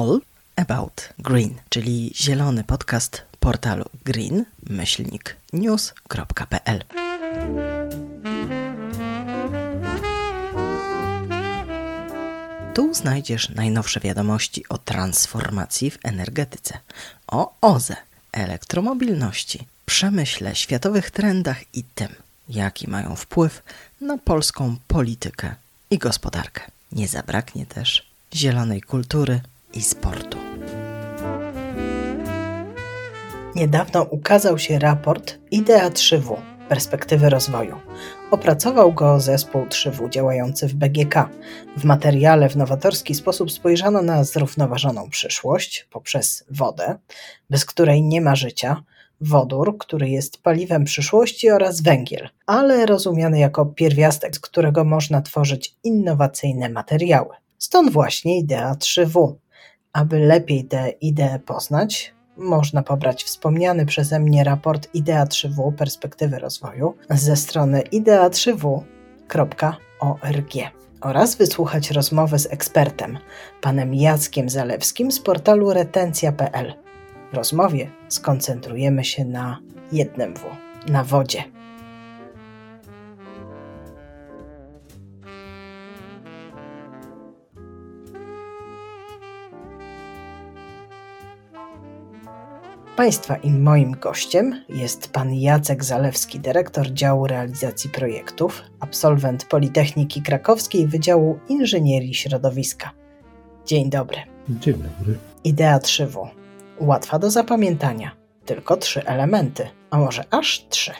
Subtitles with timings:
[0.00, 0.20] All
[0.56, 4.44] About Green, czyli zielony podcast portalu green-news.pl.
[12.74, 16.78] Tu znajdziesz najnowsze wiadomości o transformacji w energetyce,
[17.26, 17.96] o OZE,
[18.32, 22.08] elektromobilności, przemyśle, światowych trendach i tym,
[22.48, 23.62] jaki mają wpływ
[24.00, 25.54] na polską politykę
[25.90, 26.60] i gospodarkę.
[26.92, 29.40] Nie zabraknie też zielonej kultury
[29.74, 30.38] i sportu.
[33.54, 36.36] Niedawno ukazał się raport IDEA 3W
[36.68, 37.76] Perspektywy rozwoju.
[38.30, 41.28] Opracował go zespół 3W działający w BGK.
[41.76, 46.98] W materiale w nowatorski sposób spojrzano na zrównoważoną przyszłość poprzez wodę,
[47.50, 48.82] bez której nie ma życia,
[49.20, 55.74] wodór, który jest paliwem przyszłości oraz węgiel, ale rozumiany jako pierwiastek, z którego można tworzyć
[55.84, 57.34] innowacyjne materiały.
[57.58, 59.34] Stąd właśnie idea 3W.
[59.92, 66.94] Aby lepiej tę ideę poznać, można pobrać wspomniany przeze mnie raport Idea 3W Perspektywy Rozwoju
[67.10, 70.54] ze strony idea3w.org
[71.00, 73.18] oraz wysłuchać rozmowy z ekspertem,
[73.60, 76.74] panem Jackiem Zalewskim z portalu retencja.pl.
[77.32, 79.58] W rozmowie skoncentrujemy się na
[79.92, 80.42] jednym W
[80.92, 81.59] na wodzie.
[93.00, 100.86] Państwa i moim gościem jest pan Jacek Zalewski, dyrektor działu realizacji projektów, absolwent Politechniki Krakowskiej
[100.86, 102.90] Wydziału Inżynierii Środowiska.
[103.66, 104.18] Dzień dobry.
[104.48, 105.18] Dzień dobry.
[105.44, 106.28] Idea 3W.
[106.80, 108.10] Łatwa do zapamiętania.
[108.44, 110.92] Tylko trzy elementy, a może aż trzy.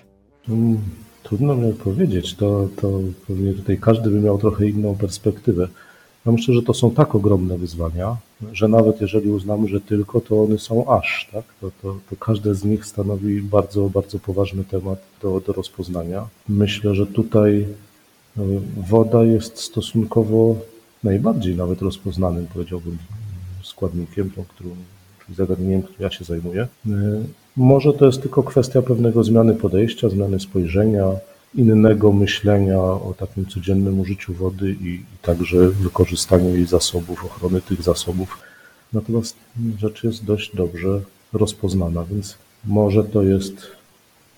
[0.46, 0.78] Hmm,
[1.22, 2.34] trudno mi powiedzieć.
[2.34, 5.68] To, to pewnie tutaj każdy by miał trochę inną perspektywę.
[6.26, 8.16] Ja myślę, że to są tak ogromne wyzwania,
[8.52, 11.44] że nawet jeżeli uznamy, że tylko, to one są aż, tak?
[11.60, 16.26] To, to, to każde z nich stanowi bardzo, bardzo poważny temat do, do rozpoznania.
[16.48, 17.66] Myślę, że tutaj
[18.38, 18.42] e,
[18.88, 20.56] woda jest stosunkowo
[21.04, 22.98] najbardziej nawet rozpoznanym, powiedziałbym,
[23.62, 24.70] składnikiem, tą, którą,
[25.24, 26.62] czyli zagadnieniem, którym ja się zajmuję.
[26.62, 26.90] E,
[27.56, 31.06] może to jest tylko kwestia pewnego zmiany podejścia, zmiany spojrzenia,
[31.54, 37.82] innego myślenia o takim codziennym użyciu wody i, i także wykorzystaniu jej zasobów, ochrony tych
[37.82, 38.38] zasobów.
[38.92, 39.36] Natomiast
[39.78, 41.00] rzecz jest dość dobrze
[41.32, 43.66] rozpoznana, więc może to jest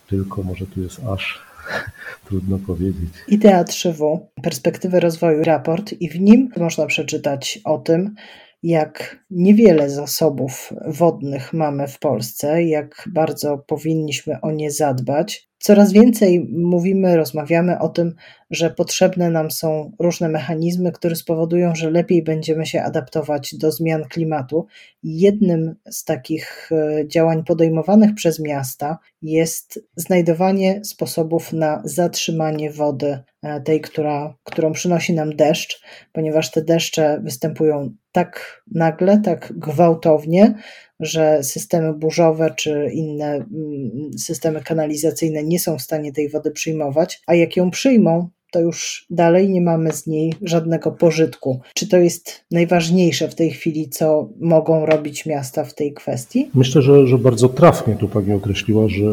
[0.08, 1.42] tylko, może tu jest aż
[2.26, 3.10] trudno powiedzieć.
[3.28, 8.14] Idea 3W, perspektywy rozwoju raport i w nim można przeczytać o tym,
[8.62, 16.48] jak niewiele zasobów wodnych mamy w Polsce, jak bardzo powinniśmy o nie zadbać, Coraz więcej
[16.52, 18.14] mówimy, rozmawiamy o tym,
[18.50, 24.04] że potrzebne nam są różne mechanizmy, które spowodują, że lepiej będziemy się adaptować do zmian
[24.04, 24.66] klimatu.
[25.02, 33.60] Jednym z takich e, działań podejmowanych przez miasta jest znajdowanie sposobów na zatrzymanie wody, e,
[33.60, 40.54] tej, która, którą przynosi nam deszcz, ponieważ te deszcze występują tak nagle, tak gwałtownie,
[41.02, 47.22] że systemy burzowe czy inne mm, systemy kanalizacyjne nie są w stanie tej wody przyjmować,
[47.26, 51.60] a jak ją przyjmą, to już dalej nie mamy z niej żadnego pożytku.
[51.74, 56.50] Czy to jest najważniejsze w tej chwili, co mogą robić miasta w tej kwestii?
[56.54, 59.04] Myślę, że, że bardzo trafnie tu Pani określiła, że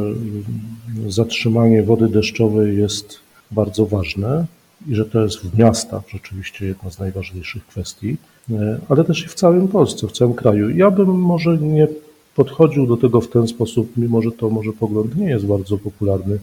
[1.07, 3.19] zatrzymanie wody deszczowej jest
[3.51, 4.45] bardzo ważne
[4.87, 8.17] i że to jest w miastach rzeczywiście jedna z najważniejszych kwestii,
[8.51, 10.69] e, ale też i w całym Polsce, w całym kraju.
[10.69, 11.87] Ja bym może nie
[12.35, 16.39] podchodził do tego w ten sposób, mimo że to może pogląd nie jest bardzo popularny,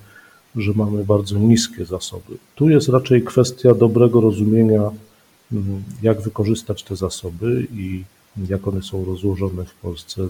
[0.57, 2.37] że mamy bardzo niskie zasoby.
[2.55, 4.91] Tu jest raczej kwestia dobrego rozumienia,
[5.53, 8.05] mm, jak wykorzystać te zasoby i
[8.49, 10.29] jak one są rozłożone w Polsce,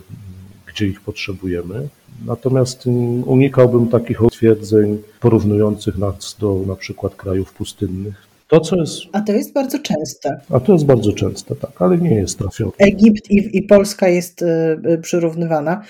[0.66, 1.88] gdzie ich potrzebujemy.
[2.26, 8.26] Natomiast mm, unikałbym takich twierdzeń porównujących nas do na przykład krajów pustynnych.
[8.48, 9.00] To, co jest...
[9.12, 10.40] A to jest bardzo częste.
[10.50, 12.72] A to jest bardzo częste, tak, ale nie jest trafione.
[12.78, 15.82] Egipt i, i Polska jest y, przyrównywana.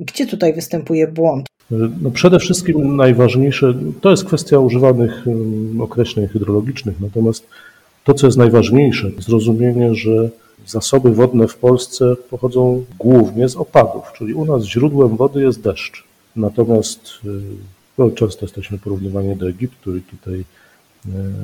[0.00, 1.46] Gdzie tutaj występuje błąd?
[2.02, 5.24] No przede wszystkim najważniejsze, to jest kwestia używanych
[5.80, 7.46] określeń hydrologicznych, natomiast
[8.04, 10.30] to, co jest najważniejsze, zrozumienie, że
[10.66, 16.04] Zasoby wodne w Polsce pochodzą głównie z opadów, czyli u nas źródłem wody jest deszcz.
[16.36, 17.28] Natomiast y,
[17.98, 20.44] no, często jesteśmy porównywani do Egiptu i tutaj y,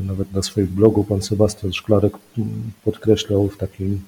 [0.06, 2.48] nawet na swoim blogu pan Sebastian Szklarek mm,
[2.84, 4.00] podkreślał w takim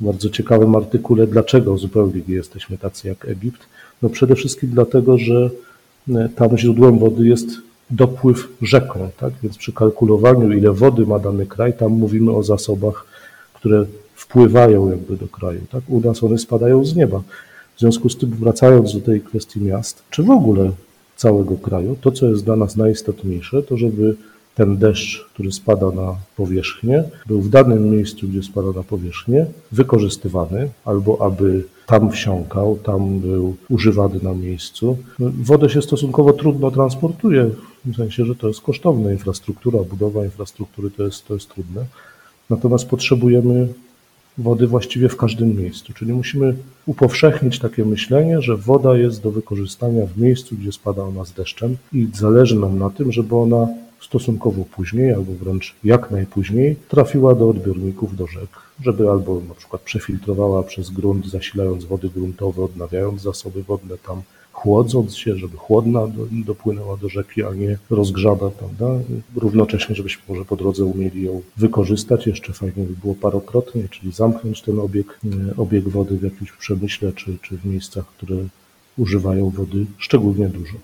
[0.00, 3.60] bardzo ciekawym artykule, dlaczego zupełnie nie jesteśmy tacy jak Egipt.
[4.02, 5.50] No przede wszystkim dlatego, że
[6.08, 7.48] y, tam źródłem wody jest
[7.90, 9.32] dopływ rzeką, tak?
[9.42, 13.06] Więc przy kalkulowaniu, ile wody ma dany kraj, tam mówimy o zasobach,
[13.54, 13.84] które
[14.14, 15.60] wpływają jakby do kraju.
[15.70, 15.82] Tak?
[15.88, 17.22] U nas one spadają z nieba.
[17.76, 20.70] W związku z tym, wracając do tej kwestii miast, czy w ogóle
[21.16, 24.16] całego kraju, to co jest dla nas najistotniejsze, to żeby
[24.54, 30.68] ten deszcz, który spada na powierzchnię, był w danym miejscu, gdzie spada na powierzchnię, wykorzystywany,
[30.84, 34.98] albo aby tam wsiąkał, tam był używany na miejscu.
[35.18, 37.50] Wodę się stosunkowo trudno transportuje,
[37.84, 39.12] w sensie, że to jest kosztowne.
[39.12, 41.84] Infrastruktura, budowa infrastruktury to jest, to jest trudne.
[42.50, 43.68] Natomiast potrzebujemy
[44.38, 45.92] wody właściwie w każdym miejscu.
[45.92, 51.24] Czyli musimy upowszechnić takie myślenie, że woda jest do wykorzystania w miejscu, gdzie spada ona
[51.24, 53.68] z deszczem i zależy nam na tym, żeby ona
[54.00, 58.48] stosunkowo później, albo wręcz jak najpóźniej, trafiła do odbiorników, do rzek,
[58.82, 64.22] żeby albo na przykład przefiltrowała przez grunt, zasilając wody gruntowe, odnawiając zasoby wodne tam,
[64.64, 66.00] chłodząc się, żeby chłodna
[66.30, 68.86] dopłynęła do rzeki, a nie rozgrzana, prawda?
[69.36, 72.26] Równocześnie, żebyśmy może po drodze umieli ją wykorzystać.
[72.26, 77.12] Jeszcze fajnie by było parokrotnie, czyli zamknąć ten obieg, e, obieg wody w jakimś przemyśle,
[77.12, 78.36] czy, czy w miejscach, które
[78.98, 80.74] używają wody szczególnie dużo.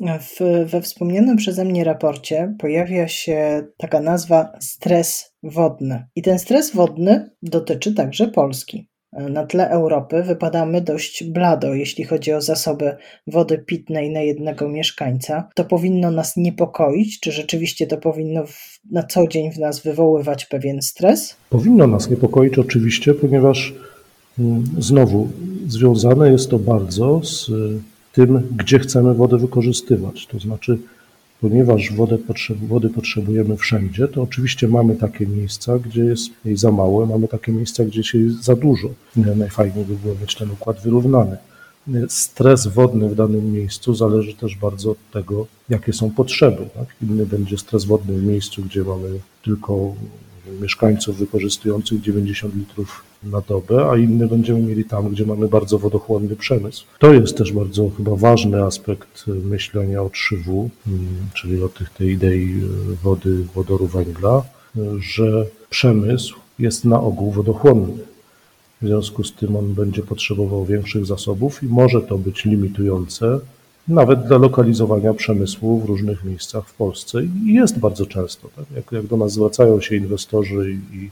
[0.00, 6.06] W, we wspomnianym przeze mnie raporcie pojawia się taka nazwa stres wodny.
[6.16, 8.90] I ten stres wodny dotyczy także Polski.
[9.12, 12.96] Na tle Europy wypadamy dość blado, jeśli chodzi o zasoby
[13.26, 15.48] wody pitnej na jednego mieszkańca.
[15.54, 17.20] To powinno nas niepokoić?
[17.20, 21.36] Czy rzeczywiście to powinno w, na co dzień w nas wywoływać pewien stres?
[21.50, 23.74] Powinno nas niepokoić oczywiście, ponieważ
[24.38, 25.28] mm, znowu
[25.68, 27.50] związane jest to bardzo z
[28.12, 30.26] tym, gdzie chcemy wodę wykorzystywać.
[30.26, 30.78] To znaczy,
[31.40, 32.18] ponieważ wodę
[32.68, 37.52] wody potrzebujemy wszędzie, to oczywiście mamy takie miejsca, gdzie jest jej za mało, mamy takie
[37.52, 38.88] miejsca, gdzie jest za dużo.
[39.16, 41.36] Najfajniej by było mieć ten układ wyrównany.
[42.08, 46.68] Stres wodny w danym miejscu zależy też bardzo od tego, jakie są potrzeby.
[46.74, 46.86] Tak?
[47.02, 49.08] Inny będzie stres wodny w miejscu, gdzie mamy
[49.44, 49.94] tylko
[50.60, 56.36] mieszkańców wykorzystujących 90 litrów na dobę, a inny będziemy mieli tam, gdzie mamy bardzo wodochłonny
[56.36, 56.84] przemysł.
[56.98, 62.08] To jest też bardzo chyba ważny aspekt myślenia o 3W, mm, czyli o tych, tej
[62.08, 62.60] idei
[62.92, 64.42] e, wody, wodoru, węgla,
[64.98, 68.02] że przemysł jest na ogół wodochłonny.
[68.82, 73.40] W związku z tym on będzie potrzebował większych zasobów i może to być limitujące
[73.88, 78.48] nawet dla lokalizowania przemysłu w różnych miejscach w Polsce i jest bardzo często.
[78.56, 78.64] Tak?
[78.76, 81.10] Jak, jak do nas zwracają się inwestorzy i, i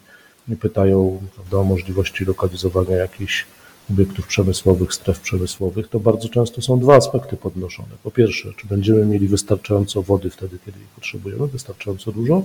[0.56, 3.46] pytają prawda, o możliwości lokalizowania jakichś
[3.90, 7.88] obiektów przemysłowych, stref przemysłowych, to bardzo często są dwa aspekty podnoszone.
[8.02, 12.42] Po pierwsze, czy będziemy mieli wystarczająco wody wtedy, kiedy jej potrzebujemy, wystarczająco dużo?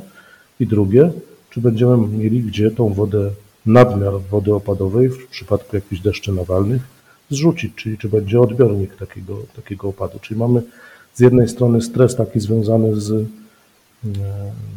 [0.60, 1.12] I drugie,
[1.50, 3.32] czy będziemy mieli gdzie tą wodę,
[3.66, 6.82] nadmiar wody opadowej w przypadku jakichś deszczy nawalnych
[7.30, 10.20] zrzucić, czyli czy będzie odbiornik takiego, takiego opadu.
[10.20, 10.62] Czyli mamy
[11.14, 13.26] z jednej strony stres taki związany z e,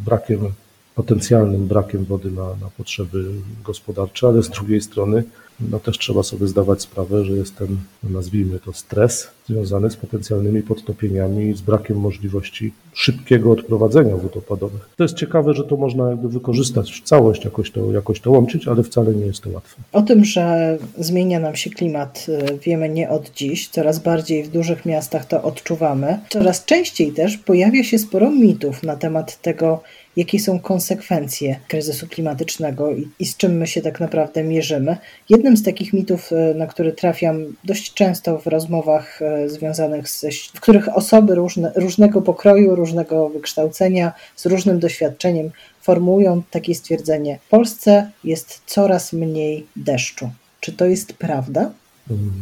[0.05, 0.52] brakiem,
[0.96, 3.25] potencjalnym brakiem wody na, na potrzeby
[3.64, 5.25] gospodarcze, ale z drugiej strony
[5.60, 10.62] no też trzeba sobie zdawać sprawę, że jest ten, nazwijmy to, stres związany z potencjalnymi
[10.62, 14.88] podtopieniami z brakiem możliwości szybkiego odprowadzenia wód opadowych.
[14.96, 18.69] To jest ciekawe, że to można jakby wykorzystać w całość, jakoś to, jakoś to łączyć,
[18.69, 19.82] ale wcale nie jest to łatwe.
[19.93, 23.69] O tym, że zmienia nam się klimat, y, wiemy nie od dziś.
[23.69, 26.19] Coraz bardziej w dużych miastach to odczuwamy.
[26.28, 29.82] Coraz częściej też pojawia się sporo mitów na temat tego,
[30.17, 34.97] jakie są konsekwencje kryzysu klimatycznego i, i, z czym my się tak naprawdę mierzymy.
[35.29, 40.25] Jednym z takich mitów, e, na który trafiam dość często w rozmowach e, związanych z,
[40.55, 45.51] w których osoby różne, różnego pokroju, różnego wykształcenia, z różnym doświadczeniem
[45.82, 50.31] formułują takie stwierdzenie: W Polsce jest coraz mniej deszczu.
[50.61, 51.70] Czy to jest prawda?
[52.11, 52.32] Mm.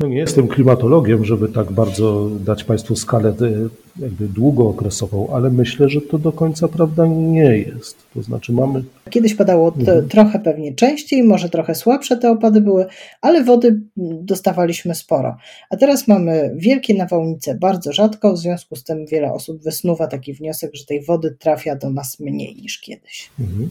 [0.00, 5.88] No nie jestem klimatologiem, żeby tak bardzo dać Państwu skalę e, jakby długookresową, ale myślę,
[5.88, 7.96] że to do końca prawda nie jest.
[8.14, 8.84] To znaczy mamy...
[9.10, 10.08] Kiedyś padało mhm.
[10.08, 12.86] trochę pewnie częściej, może trochę słabsze te opady były,
[13.20, 15.36] ale wody dostawaliśmy sporo.
[15.70, 20.32] A teraz mamy wielkie nawałnice bardzo rzadko, w związku z tym wiele osób wysnuwa taki
[20.32, 23.30] wniosek, że tej wody trafia do nas mniej niż kiedyś.
[23.40, 23.68] Mhm.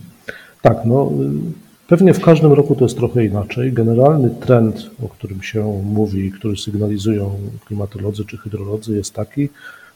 [0.62, 1.12] Tak, no
[1.88, 3.74] Pewnie w każdym roku to jest trochę inaczej.
[3.74, 9.50] Generalny trend, o którym się mówi, który sygnalizują klimatolodzy czy hydrolodzy, jest taki,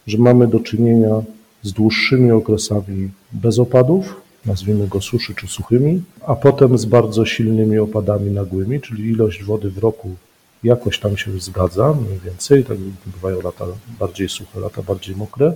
[0.07, 1.21] że mamy do czynienia
[1.63, 7.79] z dłuższymi okresami bez opadów, nazwijmy go suszy czy suchymi, a potem z bardzo silnymi
[7.79, 10.15] opadami nagłymi, czyli ilość wody w roku
[10.63, 13.65] jakoś tam się zgadza, mniej więcej, tak bywają lata
[13.99, 15.53] bardziej suche, lata bardziej mokre,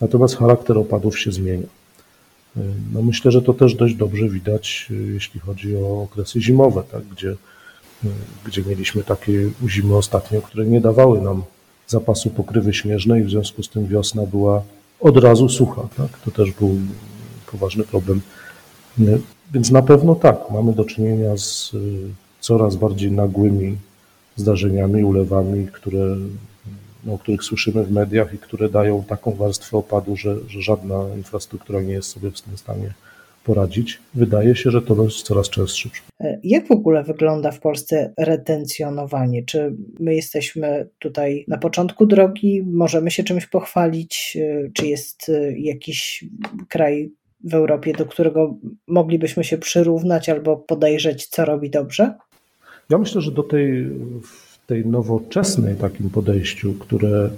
[0.00, 1.66] natomiast charakter opadów się zmienia.
[2.92, 7.36] No myślę, że to też dość dobrze widać, jeśli chodzi o okresy zimowe, tak, gdzie,
[8.44, 11.42] gdzie mieliśmy takie zimy ostatnio, które nie dawały nam
[11.88, 14.62] zapasu pokrywy śnieżnej, w związku z tym wiosna była
[15.00, 15.88] od razu sucha.
[15.96, 16.18] Tak?
[16.18, 16.78] To też był
[17.50, 18.20] poważny problem.
[19.52, 21.72] Więc na pewno tak, mamy do czynienia z
[22.40, 23.76] coraz bardziej nagłymi
[24.36, 26.16] zdarzeniami, ulewami, które,
[27.04, 31.04] no, o których słyszymy w mediach i które dają taką warstwę opadu, że, że żadna
[31.16, 32.94] infrastruktura nie jest sobie w tym stanie
[33.46, 33.98] poradzić.
[34.14, 35.90] Wydaje się, że to jest coraz częstszy
[36.42, 39.44] Jak w ogóle wygląda w Polsce retencjonowanie?
[39.44, 42.62] Czy my jesteśmy tutaj na początku drogi?
[42.66, 44.38] Możemy się czymś pochwalić?
[44.74, 46.24] Czy jest jakiś
[46.68, 47.10] kraj
[47.44, 52.14] w Europie, do którego moglibyśmy się przyrównać albo podejrzeć, co robi dobrze?
[52.90, 53.86] Ja myślę, że do tej,
[54.66, 57.30] tej nowoczesnej takim podejściu, które,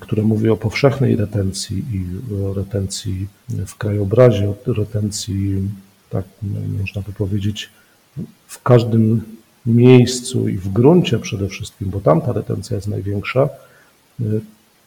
[0.00, 3.26] które mówi o powszechnej retencji i o retencji
[3.66, 5.68] w krajobrazie, o retencji,
[6.10, 6.24] tak
[6.78, 7.70] można by powiedzieć,
[8.46, 9.22] w każdym
[9.66, 13.48] miejscu i w gruncie przede wszystkim, bo tam ta retencja jest największa,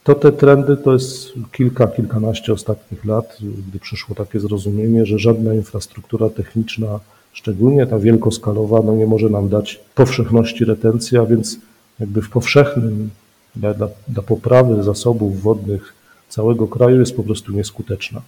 [0.04, 3.38] to te trendy to jest kilka, kilkanaście ostatnich lat,
[3.68, 7.00] gdy przyszło takie zrozumienie, że żadna infrastruktura techniczna
[7.32, 11.58] szczególnie ta wielkoskalowa, no nie może nam dać powszechności retencji, a więc
[12.00, 13.10] jakby w powszechnym
[13.56, 13.74] dla,
[14.08, 15.94] dla, poprawy zasobów wodnych
[16.28, 18.22] całego kraju jest po prostu nieskuteczna.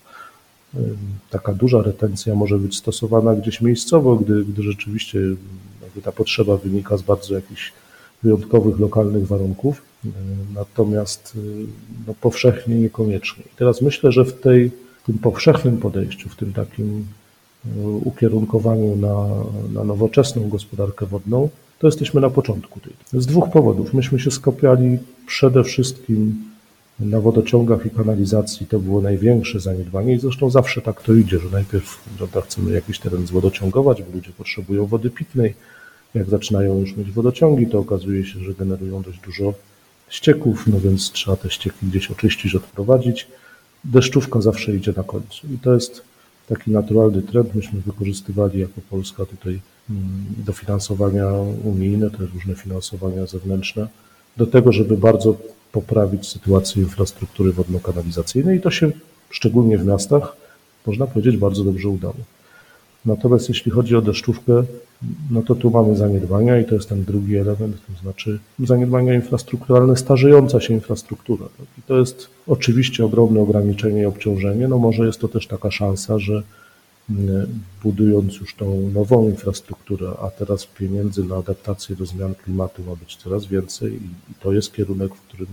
[1.31, 5.19] Taka duża retencja może być stosowana gdzieś miejscowo, gdy, gdy rzeczywiście
[6.03, 7.73] ta potrzeba wynika z bardzo jakichś
[8.23, 9.83] wyjątkowych, lokalnych warunków,
[10.55, 11.39] natomiast
[12.07, 13.45] no, powszechnie niekoniecznie.
[13.45, 14.71] I teraz myślę, że w tej,
[15.07, 17.07] tym powszechnym podejściu, w tym takim
[18.05, 19.27] ukierunkowaniu na,
[19.73, 22.93] na nowoczesną gospodarkę wodną, to jesteśmy na początku tej.
[23.13, 23.95] Z dwóch powodów.
[23.95, 26.45] Myśmy się skupiali przede wszystkim
[27.01, 28.67] na wodociągach i kanalizacji.
[28.67, 32.99] To było największe zaniedbanie i zresztą zawsze tak to idzie, że najpierw prawda, chcemy jakiś
[32.99, 35.55] teren zwodociągować, bo ludzie potrzebują wody pitnej.
[36.15, 39.55] Jak zaczynają już mieć wodociągi, to okazuje się, że generują dość dużo
[40.09, 43.29] ścieków, no więc trzeba te ścieki gdzieś oczyścić, odprowadzić.
[43.85, 46.03] Deszczówka zawsze idzie na końcu i to jest
[46.49, 47.55] taki naturalny trend.
[47.55, 49.61] Myśmy wykorzystywali jako Polska tutaj
[49.91, 51.27] mm, dofinansowania
[51.65, 53.89] unijne, te różne finansowania zewnętrzne,
[54.37, 55.37] do tego, żeby bardzo
[55.73, 58.91] poprawić sytuację infrastruktury wodno-kanalizacyjnej i to się
[59.31, 60.37] szczególnie w miastach,
[60.87, 62.15] można powiedzieć, bardzo dobrze udało.
[63.07, 64.65] Natomiast jeśli chodzi o deszczówkę,
[65.31, 69.97] no to tu mamy zaniedbania i to jest ten drugi element, to znaczy zaniedbania infrastrukturalne,
[69.97, 71.47] starzejąca się infrastruktura.
[71.79, 76.19] I to jest oczywiście ogromne ograniczenie i obciążenie, no może jest to też taka szansa,
[76.19, 76.43] że
[77.11, 77.47] mm,
[77.83, 83.17] budując już tą nową infrastrukturę, a teraz pieniędzy na adaptację do zmian klimatu ma być
[83.17, 85.49] coraz więcej i, i to jest kierunek, w którym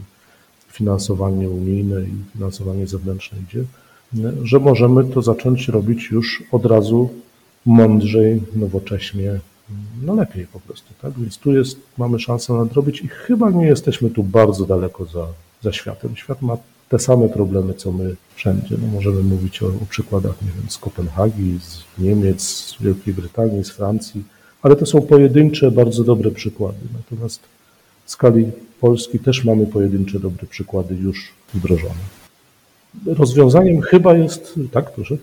[0.67, 3.63] finansowanie unijne i finansowanie zewnętrzne idzie,
[4.43, 7.09] że możemy to zacząć robić już od razu
[7.65, 9.39] mądrzej, nowocześnie,
[10.01, 11.13] no lepiej po prostu, tak?
[11.13, 15.27] Więc tu jest, mamy szansę nadrobić i chyba nie jesteśmy tu bardzo daleko za,
[15.61, 16.15] za światem.
[16.15, 16.57] Świat ma
[16.89, 18.75] te same problemy, co my wszędzie.
[18.81, 23.63] No możemy mówić o, o przykładach, nie wiem, z Kopenhagi, z Niemiec, z Wielkiej Brytanii,
[23.63, 24.23] z Francji,
[24.61, 26.77] ale to są pojedyncze, bardzo dobre przykłady.
[26.93, 27.41] Natomiast
[28.05, 32.03] w skali Polski też mamy pojedyncze, dobre przykłady już wdrożone.
[33.05, 35.17] Rozwiązaniem chyba jest, tak, proszę.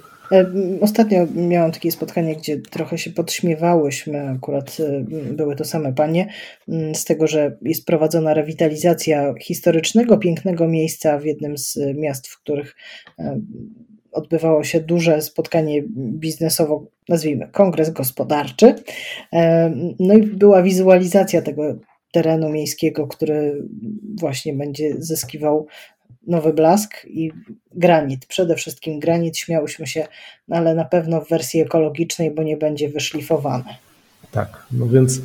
[0.80, 6.32] Ostatnio miałam takie spotkanie, gdzie trochę się podśmiewałyśmy, akurat e, były to same panie,
[6.68, 12.40] mm, z tego, że jest prowadzona rewitalizacja historycznego, pięknego miejsca w jednym z miast, w
[12.42, 12.76] których
[14.12, 18.74] odbywało się duże spotkanie biznesowo, nazwijmy kongres gospodarczy.
[20.00, 21.76] No i była wizualizacja tego
[22.12, 23.66] terenu miejskiego, który
[24.20, 25.66] właśnie będzie zyskiwał
[26.26, 27.32] nowy blask i
[27.74, 28.26] granit.
[28.26, 30.06] Przede wszystkim granit, śmiałyśmy się,
[30.48, 33.74] no ale na pewno w wersji ekologicznej, bo nie będzie wyszlifowany.
[34.30, 35.22] Tak, no więc y,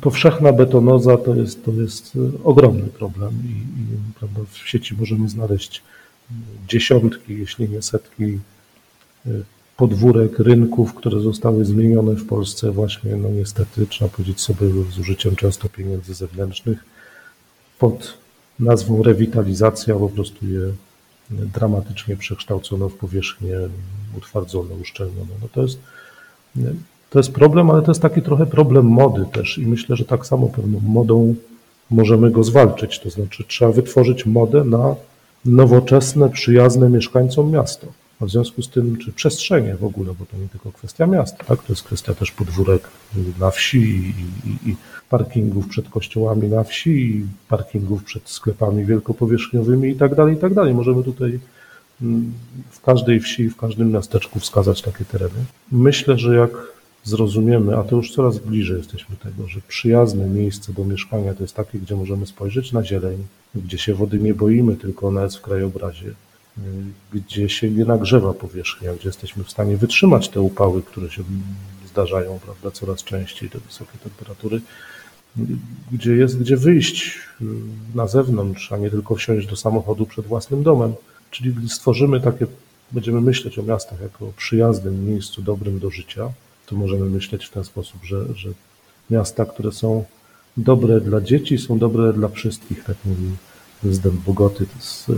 [0.00, 5.82] powszechna betonoza to jest, to jest ogromny problem i, i prawda, w sieci możemy znaleźć
[6.68, 8.24] dziesiątki, jeśli nie setki
[9.26, 9.44] y,
[9.76, 15.36] podwórek, rynków, które zostały zmienione w Polsce właśnie, no niestety, trzeba powiedzieć sobie, z użyciem
[15.36, 16.84] często pieniędzy zewnętrznych
[17.78, 18.23] pod
[18.60, 20.60] nazwą rewitalizacja po prostu je
[21.30, 23.56] dramatycznie przekształcono w powierzchnię,
[24.18, 25.32] utwardzono, uszczelniono.
[25.42, 25.78] No to, jest,
[27.10, 30.26] to jest problem, ale to jest taki trochę problem mody też i myślę, że tak
[30.26, 31.34] samo pewną modą
[31.90, 33.00] możemy go zwalczyć.
[33.00, 34.94] To znaczy trzeba wytworzyć modę na
[35.44, 37.86] nowoczesne, przyjazne mieszkańcom miasto.
[38.24, 41.44] A w związku z tym, czy przestrzenie w ogóle, bo to nie tylko kwestia miasta,
[41.44, 41.62] tak?
[41.62, 42.88] to jest kwestia też podwórek
[43.40, 44.14] na wsi i,
[44.48, 44.76] i, i
[45.10, 50.54] parkingów przed kościołami na wsi, i parkingów przed sklepami wielkopowierzchniowymi i tak dalej, i tak
[50.54, 50.74] dalej.
[50.74, 51.40] Możemy tutaj
[52.02, 52.32] mm,
[52.70, 55.44] w każdej wsi, w każdym miasteczku wskazać takie tereny.
[55.72, 56.50] Myślę, że jak
[57.04, 61.54] zrozumiemy, a to już coraz bliżej jesteśmy tego, że przyjazne miejsce do mieszkania to jest
[61.54, 65.42] takie, gdzie możemy spojrzeć na zieleń, gdzie się wody nie boimy, tylko ona jest w
[65.42, 66.14] krajobrazie,
[67.12, 71.22] gdzie się nie nagrzewa powierzchnia, gdzie jesteśmy w stanie wytrzymać te upały, które się
[71.90, 74.60] zdarzają prawda, coraz częściej, te wysokie temperatury,
[75.92, 77.18] gdzie jest gdzie wyjść
[77.94, 80.94] na zewnątrz, a nie tylko wsiąść do samochodu przed własnym domem.
[81.30, 82.46] Czyli gdy stworzymy takie,
[82.92, 86.32] będziemy myśleć o miastach jako o przyjaznym miejscu, dobrym do życia,
[86.66, 88.48] to możemy myśleć w ten sposób, że, że
[89.10, 90.04] miasta, które są
[90.56, 93.30] dobre dla dzieci, są dobre dla wszystkich, tak mówi
[93.84, 94.66] prezydent Bogoty.
[94.66, 95.12] To jest e,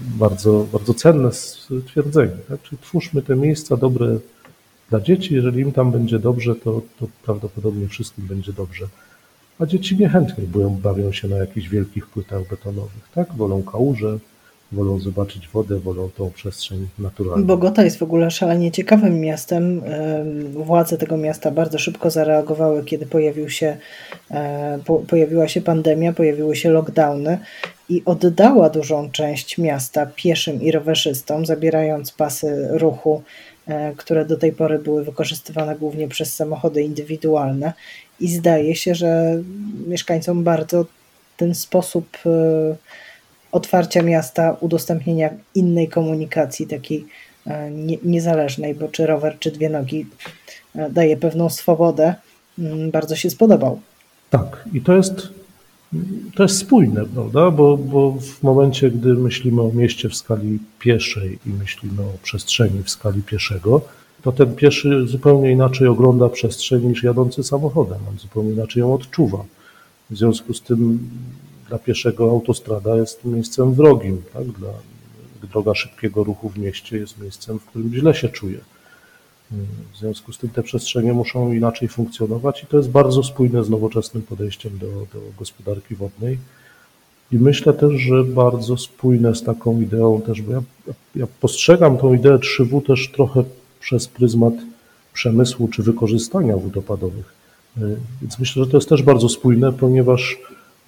[0.00, 2.36] bardzo, bardzo cenne stwierdzenie.
[2.48, 2.62] Tak?
[2.62, 4.18] Czyli twórzmy te miejsca dobre
[4.90, 5.34] dla dzieci.
[5.34, 8.86] Jeżeli im tam będzie dobrze, to, to prawdopodobnie wszystkim będzie dobrze.
[9.58, 10.44] A dzieci niechętnie
[10.82, 13.08] bawią się na jakichś wielkich płytach betonowych.
[13.14, 13.34] Tak?
[13.36, 14.18] Wolą kałuże,
[14.72, 17.46] wolą zobaczyć wodę, wolą tą przestrzeń naturalną.
[17.46, 19.82] Bogota jest w ogóle szalenie ciekawym miastem.
[20.52, 23.76] Władze tego miasta bardzo szybko zareagowały, kiedy pojawił się,
[24.30, 27.38] e, pojawiła się pandemia, pojawiły się lockdowny
[27.88, 33.22] i oddała dużą część miasta pieszym i rowerzystom, zabierając pasy ruchu,
[33.66, 37.72] e, które do tej pory były wykorzystywane głównie przez samochody indywidualne.
[38.20, 39.42] I zdaje się, że
[39.86, 40.86] mieszkańcom bardzo
[41.36, 42.30] ten sposób e,
[43.52, 47.06] otwarcia miasta, udostępnienia innej komunikacji, takiej
[47.46, 50.06] e, nie, niezależnej, bo czy rower, czy dwie nogi
[50.74, 52.14] e, daje pewną swobodę,
[52.58, 53.80] mm, bardzo się spodobał.
[54.30, 55.28] Tak, i to jest,
[56.34, 57.50] to jest spójne, prawda?
[57.50, 62.82] Bo, bo w momencie, gdy myślimy o mieście w skali pieszej i myślimy o przestrzeni
[62.82, 63.82] w skali pieszego,
[64.22, 67.98] to ten pieszy zupełnie inaczej ogląda przestrzeń niż jadący samochodem.
[68.10, 69.44] On zupełnie inaczej ją odczuwa.
[70.10, 71.10] W związku z tym
[71.70, 74.22] dla pieszego autostrada jest miejscem wrogim.
[74.34, 74.44] Tak?
[74.44, 74.68] Dla,
[75.52, 78.58] droga szybkiego ruchu w mieście jest miejscem, w którym źle się czuje.
[79.92, 83.70] W związku z tym te przestrzenie muszą inaczej funkcjonować i to jest bardzo spójne z
[83.70, 86.38] nowoczesnym podejściem do, do gospodarki wodnej.
[87.32, 90.62] I myślę też, że bardzo spójne z taką ideą też, bo ja,
[91.16, 93.44] ja postrzegam tą ideę 3W też trochę
[93.80, 94.54] przez pryzmat
[95.12, 97.34] przemysłu czy wykorzystania wód opadowych.
[98.22, 100.38] Więc myślę, że to jest też bardzo spójne, ponieważ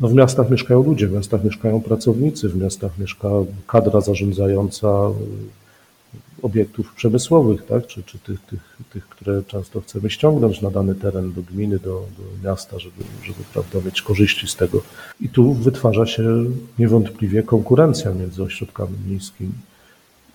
[0.02, 3.28] no w miastach mieszkają ludzie, w miastach mieszkają pracownicy, w miastach mieszka
[3.67, 7.86] kadra zarządzająca y, obiektów przemysłowych, tak?
[7.86, 12.06] czy, czy tych, tych, tych, które często chcemy ściągnąć na dany teren do gminy, do,
[12.19, 14.82] do miasta, żeby, żeby prawda, mieć korzyści z tego.
[15.21, 16.45] I tu wytwarza się
[16.78, 19.52] niewątpliwie konkurencja między ośrodkami miejskimi.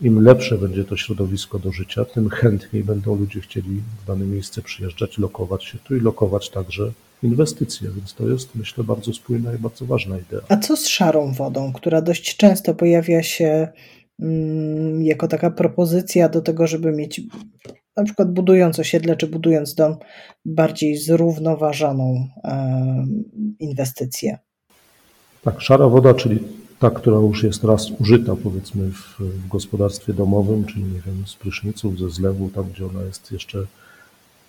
[0.01, 4.61] Im lepsze będzie to środowisko do życia, tym chętniej będą ludzie chcieli w dane miejsce
[4.61, 6.91] przyjeżdżać, lokować się tu i lokować także
[7.23, 10.41] inwestycje, więc to jest, myślę, bardzo spójna i bardzo ważna idea.
[10.49, 13.67] A co z szarą wodą, która dość często pojawia się
[14.19, 17.21] mm, jako taka propozycja do tego, żeby mieć
[17.97, 19.95] na przykład budując osiedle czy budując dom
[20.45, 22.27] bardziej zrównoważoną
[23.59, 24.37] inwestycję?
[25.43, 26.39] Tak, szara woda, czyli
[26.79, 31.35] ta, która już jest raz użyta powiedzmy w, w gospodarstwie domowym, czyli nie wiem, z
[31.35, 33.65] pryszniców, ze zlewu, tam gdzie ona jest jeszcze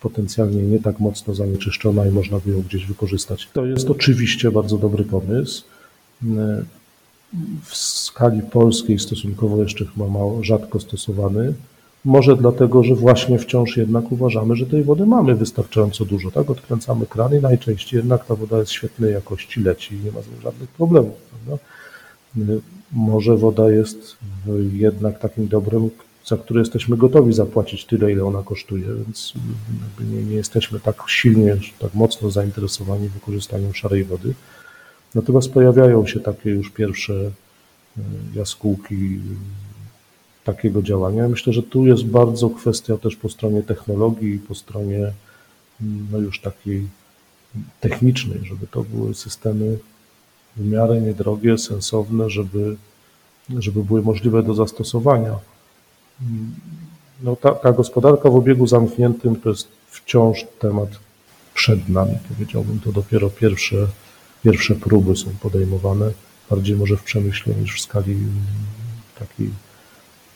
[0.01, 3.49] potencjalnie nie tak mocno zanieczyszczona i można by ją gdzieś wykorzystać.
[3.53, 5.63] To jest oczywiście bardzo dobry pomysł.
[7.63, 11.53] W skali polskiej stosunkowo jeszcze chyba mało, rzadko stosowany.
[12.05, 16.49] Może dlatego, że właśnie wciąż jednak uważamy, że tej wody mamy wystarczająco dużo, tak?
[16.49, 20.27] Odkręcamy krany i najczęściej jednak ta woda jest świetnej jakości, leci i nie ma z
[20.27, 21.63] nią żadnych problemów, prawda?
[22.91, 24.17] Może woda jest
[24.73, 25.89] jednak takim dobrem,
[26.25, 29.33] za które jesteśmy gotowi zapłacić tyle, ile ona kosztuje, więc
[29.99, 34.33] nie, nie jesteśmy tak silnie, tak mocno zainteresowani wykorzystaniem szarej wody.
[35.15, 38.01] Natomiast pojawiają się takie już pierwsze e,
[38.35, 39.19] jaskółki
[40.43, 41.29] takiego działania.
[41.29, 45.11] Myślę, że tu jest bardzo kwestia też po stronie technologii i po stronie
[46.11, 46.87] no już takiej
[47.79, 49.77] technicznej, żeby to były systemy
[50.57, 52.75] w miarę niedrogie, sensowne, żeby,
[53.57, 55.35] żeby były możliwe do zastosowania
[57.23, 60.89] no ta, ta gospodarka w obiegu zamkniętym to jest wciąż temat
[61.53, 62.17] przed nami.
[62.29, 63.75] Powiedziałbym, to dopiero pierwsze,
[64.43, 66.11] pierwsze próby są podejmowane,
[66.49, 68.17] bardziej może w przemyśle niż w skali
[69.19, 69.49] takiej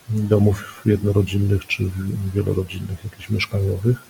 [0.08, 1.90] domów jednorodzinnych czy
[2.34, 4.02] wielorodzinnych, jakichś mieszkaniowych.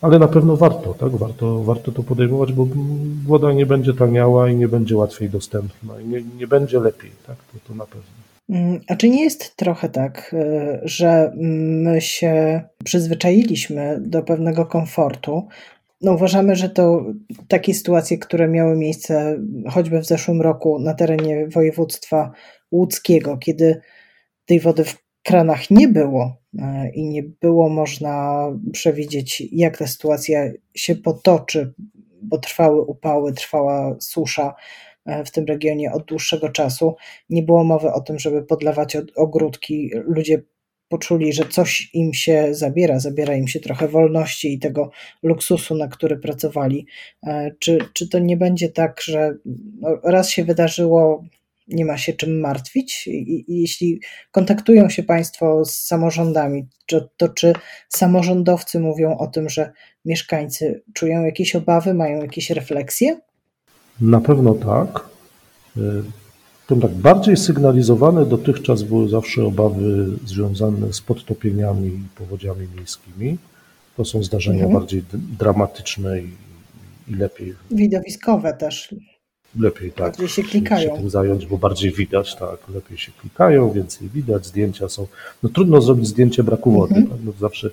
[0.00, 1.16] Ale na pewno warto, tak?
[1.16, 2.66] Warto, warto to podejmować, bo
[3.26, 7.36] woda nie będzie taniała i nie będzie łatwiej dostępna i nie, nie będzie lepiej, tak?
[7.36, 8.25] To, to na pewno.
[8.48, 15.48] Mm, a czy nie jest trochę tak, y, że my się przyzwyczailiśmy do pewnego komfortu?
[16.00, 17.04] No uważamy, że to
[17.48, 19.38] takie sytuacje, które miały miejsce
[19.70, 22.32] choćby w zeszłym roku na terenie województwa
[22.72, 23.80] łódzkiego, kiedy
[24.46, 26.58] tej wody w kranach nie było y,
[26.94, 31.74] i nie było można przewidzieć, jak ta sytuacja się potoczy,
[32.22, 34.54] bo trwały upały, trwała susza,
[35.26, 36.96] w tym regionie od dłuższego czasu.
[37.30, 39.90] Nie było mowy o tym, żeby podlewać ogródki.
[39.94, 40.42] Ludzie
[40.88, 44.90] poczuli, że coś im się zabiera, zabiera im się trochę wolności i tego
[45.22, 46.86] luksusu, na który pracowali.
[47.26, 49.36] E, czy, czy to nie będzie tak, że
[49.80, 51.24] no, raz się wydarzyło,
[51.68, 53.06] nie ma się czym martwić?
[53.06, 57.52] I, i jeśli kontaktują się Państwo z samorządami, to, to czy
[57.88, 59.72] samorządowcy mówią o tym, że
[60.04, 63.20] mieszkańcy czują jakieś obawy, mają jakieś refleksje?
[64.00, 65.08] Na pewno tak.
[66.66, 73.38] To tak bardziej sygnalizowane dotychczas były zawsze obawy związane z podtopieniami i powodziami miejskimi.
[73.96, 74.80] To są zdarzenia mhm.
[74.80, 75.04] bardziej
[75.38, 76.30] dramatyczne i,
[77.08, 77.54] i, lepiej.
[77.70, 78.94] Widowiskowe też.
[79.60, 80.06] Lepiej tak.
[80.06, 80.90] Bardziej się klikają.
[80.90, 82.68] Się tym zająć, bo bardziej widać, tak.
[82.74, 85.06] Lepiej się klikają, więcej widać, zdjęcia są.
[85.42, 86.94] No trudno zrobić zdjęcie braku wody.
[86.94, 87.10] Mhm.
[87.10, 87.26] Tak?
[87.26, 87.70] No, zawsze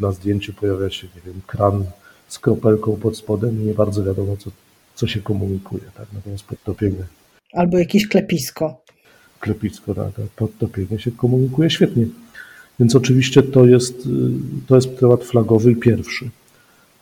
[0.00, 1.84] na zdjęciu pojawia się, nie wiem, kran
[2.28, 4.50] z kropelką pod spodem i nie bardzo wiadomo, co,
[4.96, 5.84] co się komunikuje.
[5.94, 6.06] Tak?
[6.12, 7.04] Natomiast podtopienie
[7.52, 8.80] Albo jakieś klepisko.
[9.40, 10.26] Klepisko, tak, tak.
[10.26, 12.06] Podtopienie się komunikuje świetnie.
[12.80, 14.08] Więc oczywiście to jest,
[14.66, 16.30] to jest temat flagowy i pierwszy.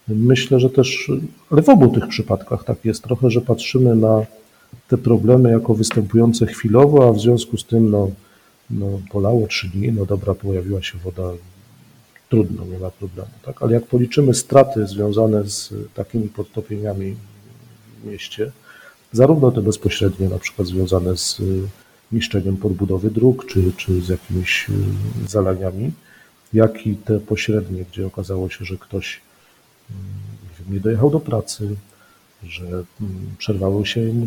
[0.08, 1.10] Myślę, że też,
[1.50, 4.26] ale w obu tych przypadkach tak jest trochę, że patrzymy na
[4.88, 8.10] te problemy jako występujące chwilowo, a w związku z tym no,
[8.70, 11.22] no polało trzy dni, no dobra, pojawiła się woda,
[12.28, 13.62] trudno, nie ma problemu, tak?
[13.62, 17.16] Ale jak policzymy straty związane z takimi podtopieniami
[18.04, 18.52] mieście,
[19.12, 21.68] zarówno te bezpośrednie, na przykład związane z y,
[22.12, 25.92] niszczeniem podbudowy dróg, czy, czy z jakimiś y, zalaniami,
[26.52, 29.20] jak i te pośrednie, gdzie okazało się, że ktoś
[29.90, 31.76] mm, nie dojechał do pracy,
[32.42, 32.84] że mm,
[33.38, 34.26] przerwało się mu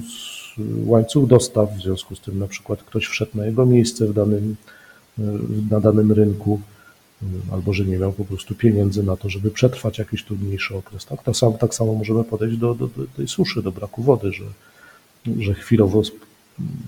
[0.86, 4.56] łańcuch dostaw, w związku z tym na przykład ktoś wszedł na jego miejsce w danym,
[5.20, 5.24] y,
[5.72, 6.62] na danym rynku,
[7.52, 11.06] albo że nie miał po prostu pieniędzy na to, żeby przetrwać jakiś trudniejszy okres.
[11.06, 14.32] Tak, tak, samo, tak samo możemy podejść do, do, do tej suszy, do braku wody,
[14.32, 14.44] że
[15.40, 16.02] że chwilowo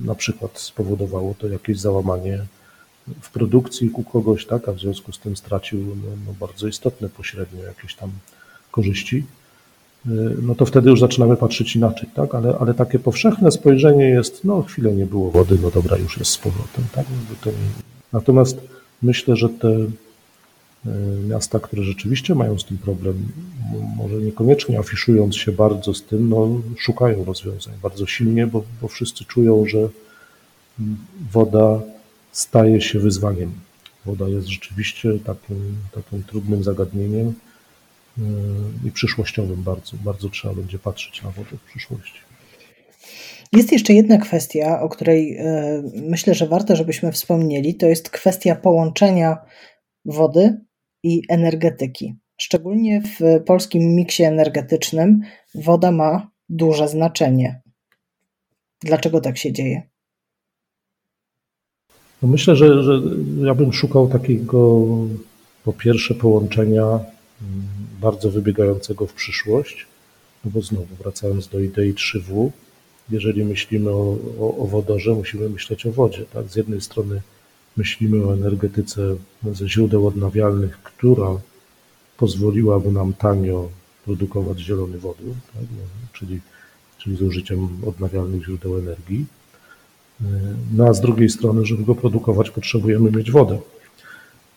[0.02, 2.46] na przykład spowodowało to jakieś załamanie
[3.22, 7.10] w produkcji u kogoś, tak, a w związku z tym stracił no, no bardzo istotne
[7.10, 8.12] pośrednio jakieś tam
[8.72, 9.26] korzyści,
[10.06, 10.10] y,
[10.42, 14.64] no to wtedy już zaczynamy patrzeć inaczej, tak, ale, ale takie powszechne spojrzenie jest, no
[14.64, 17.06] chwilę nie było wody, no dobra, już jest z powrotem, tak,
[18.14, 18.58] Natomiast
[19.02, 19.78] myślę, że te
[21.28, 23.32] miasta, które rzeczywiście mają z tym problem,
[23.96, 29.26] może niekoniecznie afiszując się bardzo z tym, no, szukają rozwiązań bardzo silnie, bo, bo wszyscy
[29.26, 29.90] czują, że
[31.32, 31.82] woda
[32.32, 33.52] staje się wyzwaniem.
[34.06, 37.34] Woda jest rzeczywiście takim, takim trudnym zagadnieniem
[38.18, 38.22] e,
[38.88, 39.98] i przyszłościowym bardzo.
[40.04, 42.20] Bardzo trzeba będzie patrzeć na wodę w przyszłości.
[43.54, 47.76] Jest jeszcze jedna kwestia, o której e, myślę, że warto, żebyśmy wspomnieli.
[47.76, 49.38] To jest kwestia połączenia
[50.06, 50.58] wody
[51.04, 52.16] i energetyki.
[52.38, 55.22] Szczególnie w polskim miksie energetycznym
[55.56, 57.62] woda ma duże znaczenie.
[58.82, 59.82] Dlaczego tak się dzieje?
[62.22, 63.02] No myślę, że, że
[63.42, 64.86] ja bym szukał takiego
[65.64, 67.04] po pierwsze połączenia mm,
[68.02, 69.88] bardzo wybiegającego w przyszłość,
[70.46, 72.50] no bo znowu wracając do idei 3W,
[73.10, 76.26] jeżeli myślimy o, o, o wodorze, musimy myśleć o wodzie.
[76.34, 76.48] Tak?
[76.48, 77.22] Z jednej strony
[77.78, 79.16] myślimy o energetyce
[79.54, 81.30] ze źródeł odnawialnych, która
[82.18, 83.70] pozwoliłaby nam tanio
[84.06, 85.62] produkować zielony wodór, tak?
[85.62, 86.40] No, czyli,
[86.98, 89.26] czyli z użyciem odnawialnych źródeł energii.
[90.74, 93.60] No a z drugiej strony, żeby go produkować, potrzebujemy mieć wodę.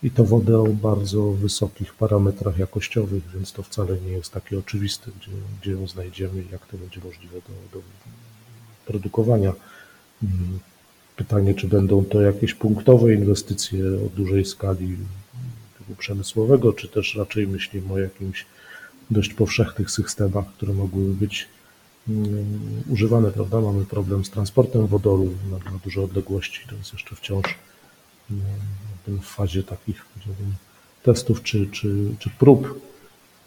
[0.03, 5.11] I to wodę o bardzo wysokich parametrach jakościowych, więc to wcale nie jest takie oczywiste,
[5.21, 7.85] gdzie, gdzie ją znajdziemy i jak to będzie możliwe do, do
[8.87, 9.53] produkowania.
[11.17, 14.97] Pytanie, czy będą to jakieś punktowe inwestycje o dużej skali
[15.79, 18.47] typu przemysłowego, czy też raczej myślimy o jakimś
[19.11, 21.49] dość powszechnych systemach, które mogłyby być
[22.09, 23.61] um, używane, prawda?
[23.61, 27.59] Mamy problem z transportem wodoru na, na duże odległości, to jest jeszcze wciąż
[28.31, 30.05] um, w fazie takich
[31.03, 32.81] testów czy, czy, czy prób.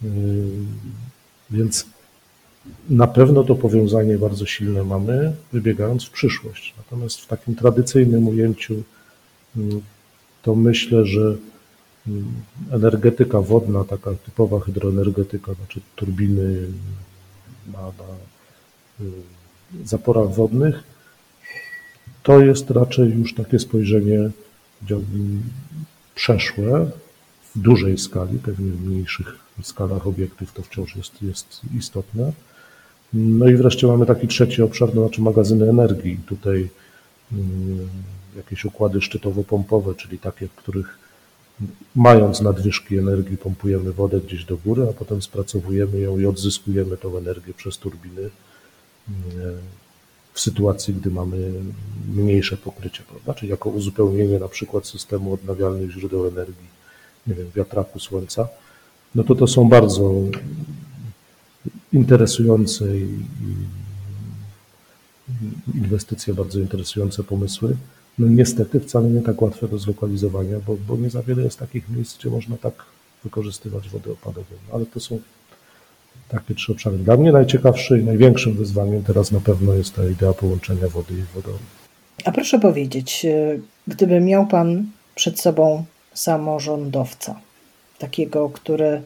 [0.03, 0.67] Um,
[1.49, 1.85] więc
[2.89, 6.73] na pewno to powiązanie bardzo silne mamy, wybiegając w przyszłość.
[6.77, 8.83] Natomiast w takim tradycyjnym ujęciu
[9.57, 9.81] mm,
[10.43, 11.35] to myślę, że
[12.07, 12.33] mm,
[12.71, 16.67] energetyka wodna, taka typowa hydroenergetyka, znaczy turbiny
[17.73, 18.15] na, na
[19.05, 19.11] y,
[19.87, 20.83] zaporach wodnych,
[22.23, 24.29] to jest raczej już takie spojrzenie
[26.15, 26.91] przeszłe
[27.55, 32.31] w dużej skali, pewnie w mniejszych skalach obiektów to wciąż jest, jest istotne.
[33.13, 36.19] No i wreszcie mamy taki trzeci obszar, to znaczy magazyny energii.
[36.27, 36.69] Tutaj
[37.33, 37.89] mm,
[38.35, 40.97] jakieś układy szczytowo-pompowe, czyli takie, w których
[41.95, 47.17] mając nadwyżki energii pompujemy wodę gdzieś do góry, a potem spracowujemy ją i odzyskujemy tą
[47.17, 48.29] energię przez turbiny.
[49.09, 49.57] Mm,
[50.35, 51.51] w sytuacji, gdy mamy
[52.15, 53.33] mniejsze pokrycie, prawda?
[53.33, 56.67] Czyli jako uzupełnienie na przykład systemu odnawialnych źródeł energii,
[57.27, 58.47] nie wiem, wiatraku, słońca,
[59.15, 60.13] no to to są bardzo
[61.95, 63.07] interesujące i
[65.75, 67.75] inwestycje, bardzo interesujące pomysły.
[68.19, 71.89] No niestety wcale nie tak łatwe do zlokalizowania, bo, bo nie za wiele jest takich
[71.89, 72.73] miejsc, gdzie można tak
[73.23, 74.55] wykorzystywać wodę opadową.
[74.73, 75.19] Ale to są
[76.29, 76.97] takie trzy obszary.
[76.97, 81.35] Dla mnie najciekawszy i największym wyzwaniem teraz na pewno jest ta idea połączenia wody i
[81.35, 81.59] wodoru.
[82.25, 87.39] A proszę powiedzieć, e, gdyby miał Pan przed sobą samorządowca,
[87.99, 89.01] takiego, który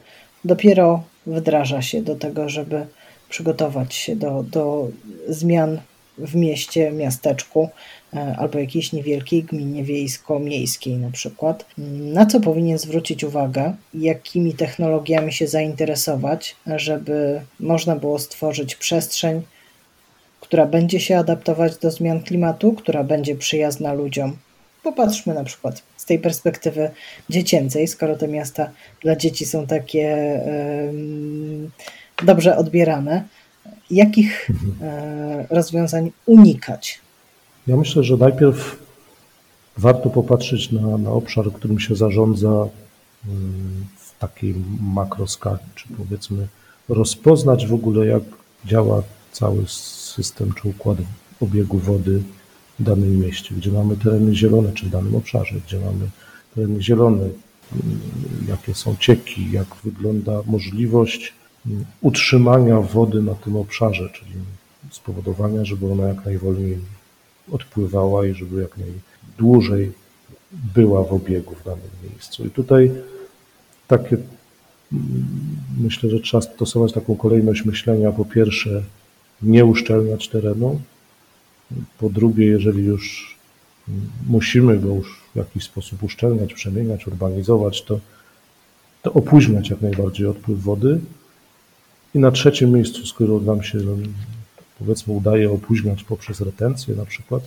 [0.45, 2.85] dopiero wdraża się do tego, żeby
[3.29, 4.87] przygotować się do, do
[5.27, 5.79] zmian
[6.17, 7.69] w mieście, miasteczku
[8.13, 11.65] e, albo jakiejś niewielkiej gminie wiejsko-miejskiej na przykład.
[12.13, 19.41] Na co powinien zwrócić uwagę, jakimi technologiami się zainteresować, żeby można było stworzyć przestrzeń,
[20.39, 24.37] która będzie się adaptować do zmian klimatu, która będzie przyjazna ludziom.
[24.83, 26.91] Popatrzmy na przykład tej perspektywy
[27.29, 28.69] dziecięcej, skoro te miasta
[29.01, 30.41] dla dzieci są takie
[32.25, 33.23] dobrze odbierane
[33.91, 34.49] jakich
[34.81, 36.99] e, rozwiązań unikać?
[37.67, 38.79] Ja myślę, że najpierw
[39.77, 42.67] warto popatrzeć na, na obszar, którym się zarządza
[43.97, 46.47] w takiej makroskali, czy powiedzmy
[46.89, 48.23] rozpoznać w ogóle, jak
[48.65, 50.97] działa cały system czy układ
[51.41, 52.23] obiegu wody
[52.79, 56.09] w danym mieście, gdzie mamy tereny zielone, czy w danym obszarze, gdzie mamy
[56.55, 57.33] tereny zielone, mm,
[58.47, 61.33] jakie są cieki, jak wygląda możliwość
[62.01, 64.31] utrzymania wody na tym obszarze, czyli
[64.91, 66.77] spowodowania, żeby ona jak najwolniej
[67.51, 69.91] odpływała i żeby jak najdłużej
[70.51, 72.45] była w obiegu w danym miejscu.
[72.45, 72.91] I tutaj
[73.87, 74.17] takie
[75.77, 78.11] myślę, że trzeba stosować taką kolejność myślenia.
[78.11, 78.83] Po pierwsze,
[79.41, 80.81] nie uszczelniać terenu.
[81.99, 83.35] Po drugie, jeżeli już
[84.27, 87.99] musimy go już w jakiś sposób uszczelniać, przemieniać, urbanizować, to,
[89.01, 90.99] to opóźniać jak najbardziej odpływ wody
[92.15, 93.79] i na trzecim miejscu, skoro nam się
[94.79, 97.43] powiedzmy udaje opóźniać poprzez retencję na przykład,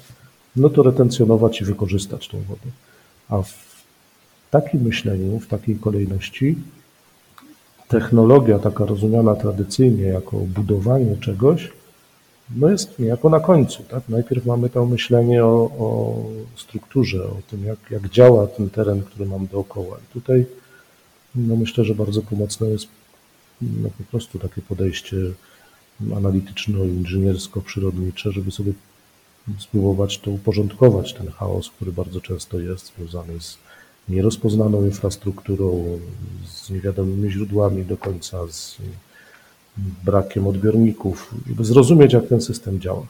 [0.56, 2.70] no to retencjonować i wykorzystać tą wodę.
[3.28, 3.84] A w
[4.50, 6.56] takim myśleniu, w takiej kolejności
[7.88, 11.70] technologia taka rozumiana tradycyjnie jako budowanie czegoś,
[12.56, 13.82] no jest niejako na końcu.
[13.82, 14.08] Tak?
[14.08, 16.16] Najpierw mamy to myślenie o, o
[16.56, 19.98] strukturze, o tym, jak, jak działa ten teren, który mam dookoła.
[19.98, 20.46] I tutaj
[21.34, 22.86] no myślę, że bardzo pomocne jest
[23.62, 25.16] no po prostu takie podejście
[26.16, 28.72] analityczno-inżyniersko-przyrodnicze, żeby sobie
[29.58, 33.58] spróbować to uporządkować, ten chaos, który bardzo często jest związany z
[34.08, 35.98] nierozpoznaną infrastrukturą,
[36.46, 38.76] z niewiadomymi źródłami do końca, z
[39.76, 43.06] brakiem odbiorników, żeby zrozumieć, jak ten system działa.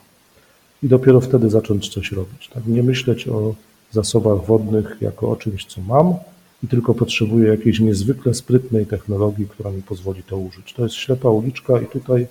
[0.83, 2.49] I dopiero wtedy zacząć coś robić.
[2.53, 2.65] Tak?
[2.67, 3.55] Nie myśleć o
[3.91, 6.15] zasobach wodnych jako o czymś, co mam,
[6.63, 10.73] i tylko potrzebuję jakiejś niezwykle sprytnej technologii, która mi pozwoli to użyć.
[10.73, 12.27] To jest ślepa uliczka i tutaj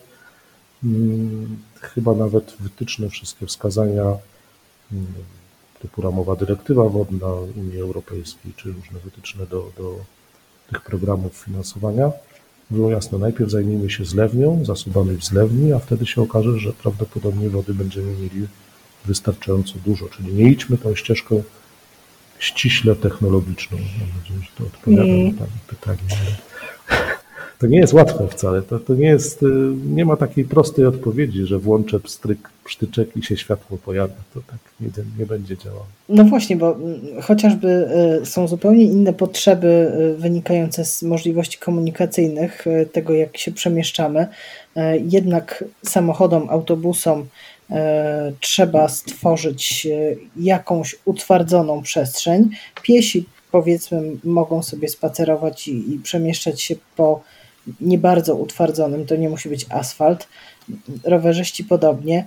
[0.83, 4.17] hmm, chyba nawet wytyczne wszystkie wskazania
[4.91, 5.13] hmm,
[5.83, 9.97] typu ramowa dyrektywa wodna Unii Europejskiej, czy różne wytyczne do, do
[10.69, 12.13] tych programów finansowania,
[12.73, 17.51] było jasne, najpierw zajmijmy się zlewnią, zasobami w zlewni, a wtedy się okaże, że prawdopodobnie
[17.51, 18.47] wody będziemy mieli
[19.05, 21.43] wystarczająco dużo, czyli nie idźmy tą ścieżką
[22.39, 23.79] ściśle technologiczną.
[23.79, 25.27] Mam nadzieję, że to odpowiada mm.
[25.27, 25.99] na Pani pytanie.
[27.63, 28.63] To nie jest łatwe wcale.
[28.63, 29.47] To, to nie jest, y,
[29.87, 34.15] nie ma takiej prostej odpowiedzi, że włączę pstryk, psztyczek i się światło pojawia.
[34.35, 35.87] To tak nie, nie będzie działało.
[36.09, 37.89] No właśnie, bo mm, chociażby
[38.23, 44.27] y, są zupełnie inne potrzeby y, wynikające z możliwości komunikacyjnych, tego jak się przemieszczamy.
[45.05, 47.27] Jednak samochodom, autobusom,
[48.41, 49.89] trzeba stworzyć
[50.37, 52.51] jakąś utwardzoną przestrzeń.
[52.83, 57.21] Piesi, powiedzmy, mogą sobie spacerować i, i przemieszczać się po
[57.81, 60.29] nie bardzo utwardzonym, to nie musi być asfalt.
[61.05, 62.27] Rowerzyści podobnie.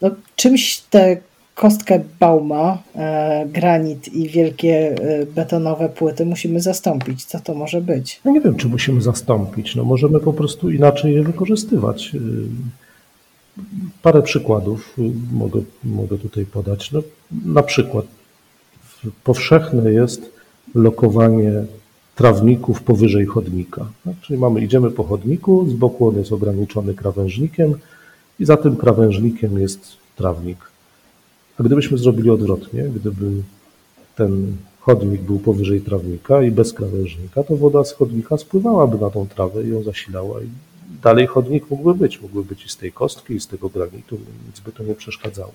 [0.00, 1.16] No, czymś tę
[1.54, 7.24] kostkę Bauma, e, granit i wielkie e, betonowe płyty musimy zastąpić.
[7.24, 8.20] Co to może być?
[8.24, 9.76] No nie wiem, czy musimy zastąpić.
[9.76, 12.12] No możemy po prostu inaczej je wykorzystywać.
[14.02, 14.96] Parę przykładów
[15.32, 16.92] mogę, mogę tutaj podać.
[16.92, 17.02] No,
[17.44, 18.06] na przykład
[19.24, 20.32] powszechne jest
[20.74, 21.52] lokowanie
[22.14, 23.86] trawników powyżej chodnika.
[24.22, 27.74] Czyli mamy, idziemy po chodniku, z boku on jest ograniczony krawężnikiem
[28.40, 30.58] i za tym krawężnikiem jest trawnik.
[31.58, 33.26] A gdybyśmy zrobili odwrotnie, gdyby
[34.16, 39.28] ten chodnik był powyżej trawnika i bez krawężnika, to woda z chodnika spływałaby na tą
[39.28, 40.46] trawę i ją zasilała i
[41.02, 42.22] dalej chodnik mógłby być.
[42.22, 45.52] Mógłby być i z tej kostki, i z tego granitu, nic by to nie przeszkadzało.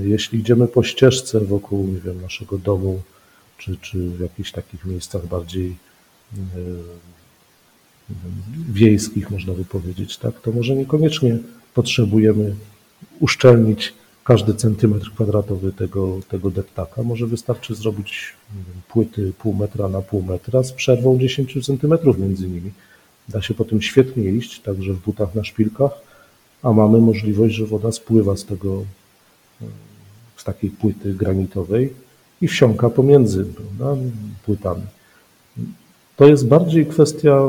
[0.00, 3.00] Jeśli idziemy po ścieżce wokół, nie wiem, naszego domu,
[3.64, 5.76] czy, czy w jakichś takich miejscach bardziej
[6.32, 6.36] e,
[8.72, 11.38] wiejskich, można by powiedzieć, tak, to może niekoniecznie
[11.74, 12.54] potrzebujemy
[13.20, 17.02] uszczelnić każdy centymetr kwadratowy tego, tego deptaka.
[17.02, 22.48] Może wystarczy zrobić wiem, płyty pół metra na pół metra z przerwą 10 centymetrów między
[22.48, 22.72] nimi.
[23.28, 25.90] Da się po tym świetnie iść, także w butach na szpilkach,
[26.62, 28.84] a mamy możliwość, że woda spływa z tego,
[30.36, 32.03] z takiej płyty granitowej
[32.44, 34.02] i wsiąka pomiędzy prawda,
[34.46, 34.82] płytami.
[36.16, 37.40] To jest bardziej kwestia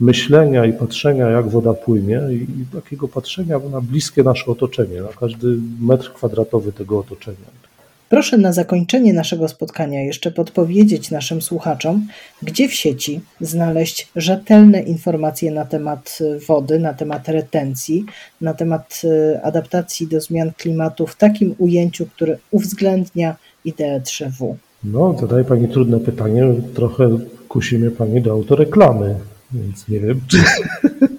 [0.00, 5.58] myślenia i patrzenia, jak woda płynie, i takiego patrzenia na bliskie nasze otoczenie, na każdy
[5.80, 7.67] metr kwadratowy tego otoczenia.
[8.08, 12.06] Proszę na zakończenie naszego spotkania jeszcze podpowiedzieć naszym słuchaczom,
[12.42, 16.18] gdzie w sieci znaleźć rzetelne informacje na temat
[16.48, 18.04] wody, na temat retencji,
[18.40, 24.54] na temat e, adaptacji do zmian klimatu w takim ujęciu, które uwzględnia ideę 3W.
[24.84, 26.44] No, zadaje Pani trudne pytanie.
[26.74, 27.18] Trochę
[27.48, 29.14] kusi mnie Pani do autoreklamy,
[29.52, 30.38] więc nie wiem, czy,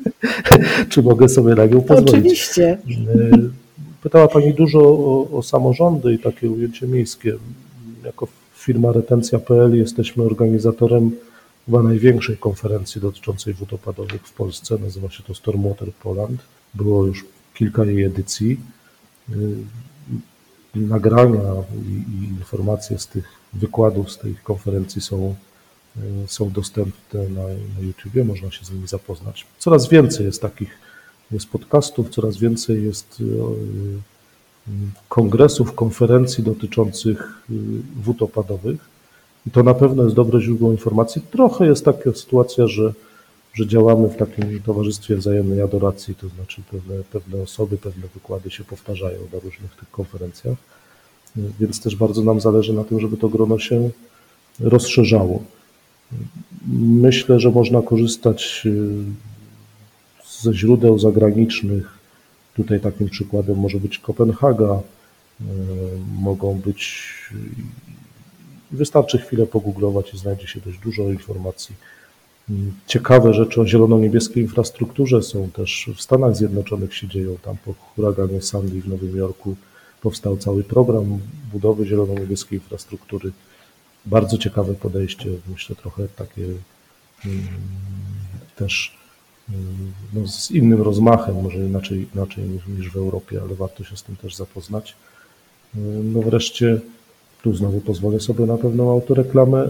[0.89, 2.15] czy mogę sobie na nią pozwolić.
[2.15, 2.77] Oczywiście.
[4.03, 7.37] Pytała Pani dużo o, o samorządy i takie ujęcie miejskie.
[8.03, 11.11] Jako firma Retencja.pl jesteśmy organizatorem
[11.65, 14.77] chyba największej konferencji dotyczącej wód opadowych w Polsce.
[14.77, 16.41] Nazywa się to Stormwater Poland.
[16.73, 18.59] Było już kilka jej edycji.
[19.29, 19.55] Y,
[20.75, 21.53] nagrania
[21.87, 25.35] i, i informacje z tych wykładów, z tej konferencji są,
[25.97, 29.45] y, są dostępne na, na YouTubie, można się z nimi zapoznać.
[29.59, 30.88] Coraz więcej jest takich
[31.31, 34.71] jest podcastów, coraz więcej jest y, y,
[35.09, 37.53] kongresów, konferencji dotyczących y,
[38.03, 38.89] wód opadowych
[39.47, 41.21] i to na pewno jest dobre źródło informacji.
[41.31, 42.93] Trochę jest taka sytuacja, że,
[43.53, 48.63] że działamy w takim towarzystwie wzajemnej adoracji, to znaczy pewne, pewne osoby, pewne wykłady się
[48.63, 50.57] powtarzają na różnych tych konferencjach,
[51.59, 53.89] więc też bardzo nam zależy na tym, żeby to grono się
[54.59, 55.43] rozszerzało.
[56.77, 58.67] Myślę, że można korzystać
[60.41, 61.99] ze źródeł zagranicznych.
[62.55, 65.43] Tutaj takim przykładem może być Kopenhaga, e,
[66.21, 67.03] mogą być,
[68.71, 71.75] wystarczy chwilę pogooglować i znajdzie się dość dużo informacji.
[72.87, 77.37] Ciekawe rzeczy o zielono-niebieskiej infrastrukturze są też w Stanach Zjednoczonych się dzieją.
[77.41, 79.55] Tam po huraganie Sandy w Nowym Jorku
[80.01, 81.19] powstał cały program
[81.53, 83.31] budowy zielono-niebieskiej infrastruktury.
[84.05, 86.43] Bardzo ciekawe podejście, myślę trochę takie
[87.25, 87.47] mm,
[88.55, 88.98] też
[90.13, 94.03] no, z innym rozmachem, może inaczej, inaczej niż, niż w Europie, ale warto się z
[94.03, 94.95] tym też zapoznać.
[96.13, 96.79] No wreszcie,
[97.43, 99.69] tu znowu pozwolę sobie na pewną autoreklamę.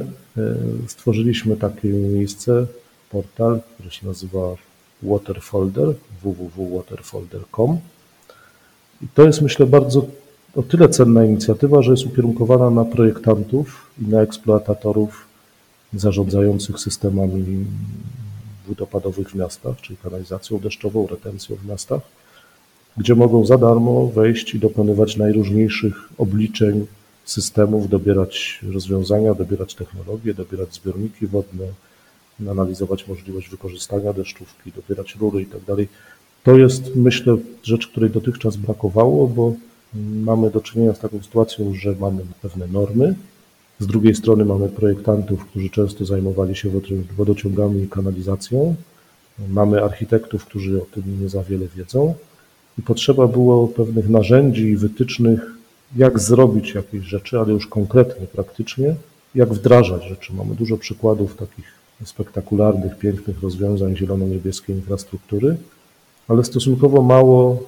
[0.88, 2.66] Stworzyliśmy takie miejsce,
[3.12, 4.56] portal, który się nazywa
[5.04, 7.78] Waterfolder, www.waterfolder.com.
[9.02, 10.06] I to jest myślę bardzo
[10.56, 15.28] o tyle cenna inicjatywa, że jest ukierunkowana na projektantów i na eksploatatorów
[15.94, 17.66] zarządzających systemami
[18.70, 22.02] wód opadowych w miastach, czyli kanalizacją deszczową, retencją w miastach,
[22.98, 26.86] gdzie mogą za darmo wejść i dokonywać najróżniejszych obliczeń
[27.26, 31.66] systemów, dobierać rozwiązania, dobierać technologie, dobierać zbiorniki wodne,
[32.50, 35.76] analizować możliwość wykorzystania deszczówki, dobierać rury itd.
[35.76, 35.88] Tak
[36.44, 39.54] to jest, myślę, rzecz, której dotychczas brakowało, bo
[40.30, 43.16] mamy do czynienia z taką sytuacją, że mamy pewne normy,
[43.80, 46.70] z drugiej strony mamy projektantów, którzy często zajmowali się
[47.18, 48.76] wodociągami i kanalizacją.
[49.50, 52.14] Mamy architektów, którzy o tym nie za wiele wiedzą
[52.80, 55.52] i potrzeba było pewnych narzędzi i wytycznych,
[55.96, 58.96] jak zrobić jakieś rzeczy, ale już konkretnie, praktycznie,
[59.36, 60.34] jak wdrażać rzeczy.
[60.34, 61.66] Mamy dużo przykładów takich
[62.06, 65.58] spektakularnych, pięknych rozwiązań zielono-niebieskiej infrastruktury,
[66.28, 67.64] ale stosunkowo mało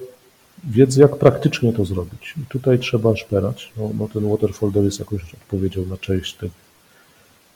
[0.64, 2.34] wiedzy, jak praktycznie to zrobić.
[2.42, 3.72] I tutaj trzeba szperać.
[3.76, 6.52] No, no ten waterfolder jest jakoś odpowiedzią na część tych,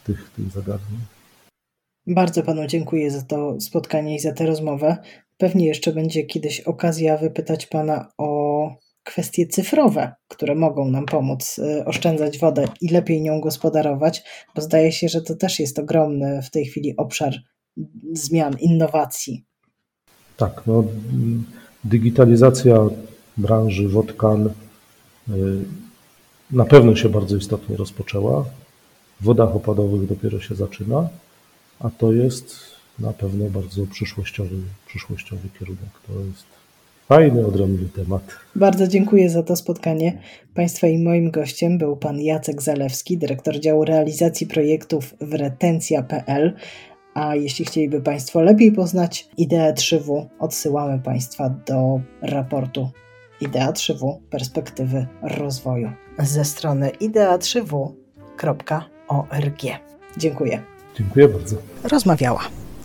[0.04, 1.00] tych, tych zagadnień.
[2.06, 4.96] Bardzo panu dziękuję za to spotkanie i za tę rozmowę.
[5.38, 8.70] Pewnie jeszcze będzie kiedyś okazja wypytać pana o
[9.04, 14.22] kwestie cyfrowe, które mogą nam pomóc y, oszczędzać wodę i lepiej nią gospodarować,
[14.54, 17.34] bo zdaje się, że to też jest ogromny w tej chwili obszar
[18.12, 19.44] zmian, innowacji.
[20.36, 20.84] Tak, no
[21.84, 22.76] Digitalizacja
[23.36, 24.52] branży wodkan y,
[26.50, 28.44] na pewno się bardzo istotnie rozpoczęła.
[29.20, 31.08] W wodach opadowych dopiero się zaczyna,
[31.80, 32.56] a to jest
[32.98, 34.56] na pewno bardzo przyszłościowy,
[34.86, 35.90] przyszłościowy kierunek.
[36.06, 36.46] To jest
[37.08, 38.22] fajny, odrębny temat.
[38.56, 40.18] Bardzo dziękuję za to spotkanie.
[40.54, 46.54] Państwa i moim gościem był pan Jacek Zalewski, dyrektor działu realizacji projektów w retencja.pl
[47.16, 52.90] A jeśli chcieliby Państwo lepiej poznać ideę 3W, odsyłamy Państwa do raportu
[53.40, 59.62] Idea 3W Perspektywy Rozwoju ze strony idea3w.org.
[60.16, 60.62] Dziękuję.
[60.96, 61.56] Dziękuję bardzo.
[61.84, 62.40] Rozmawiała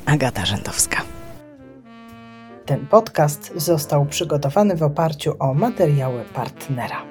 [0.05, 1.01] Agata Rzędowska.
[2.65, 7.10] Ten podcast został przygotowany w oparciu o materiały partnera.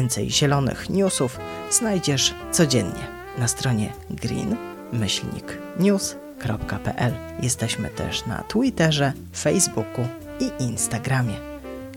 [0.00, 1.38] Więcej zielonych newsów
[1.70, 3.06] znajdziesz codziennie
[3.38, 5.12] na stronie green-news.pl.
[7.42, 10.08] Jesteśmy też na Twitterze, Facebooku
[10.40, 11.34] i Instagramie.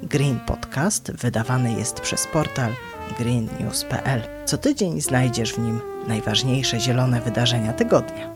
[0.01, 2.71] Green Podcast wydawany jest przez portal
[3.19, 4.21] greennews.pl.
[4.45, 8.32] Co tydzień znajdziesz w nim najważniejsze zielone wydarzenia tygodnia.